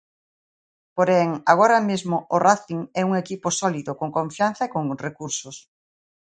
[0.95, 5.57] Porén, agora mesmo o Rácing é un equipo sólido, con confianza e con recursos.